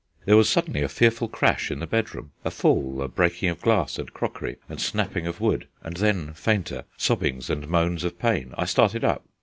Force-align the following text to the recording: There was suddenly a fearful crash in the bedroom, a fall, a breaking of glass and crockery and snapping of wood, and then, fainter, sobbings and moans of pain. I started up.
There 0.25 0.35
was 0.35 0.49
suddenly 0.49 0.81
a 0.81 0.89
fearful 0.89 1.27
crash 1.27 1.69
in 1.69 1.77
the 1.77 1.85
bedroom, 1.85 2.31
a 2.43 2.49
fall, 2.49 3.03
a 3.03 3.07
breaking 3.07 3.49
of 3.49 3.61
glass 3.61 3.99
and 3.99 4.11
crockery 4.11 4.55
and 4.67 4.81
snapping 4.81 5.27
of 5.27 5.39
wood, 5.39 5.67
and 5.83 5.95
then, 5.97 6.33
fainter, 6.33 6.85
sobbings 6.97 7.51
and 7.51 7.67
moans 7.67 8.03
of 8.03 8.17
pain. 8.17 8.51
I 8.57 8.65
started 8.65 9.03
up. 9.03 9.23